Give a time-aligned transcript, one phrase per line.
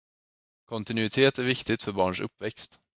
[0.65, 2.79] Kontinuitet är viktigt för barns uppväxt.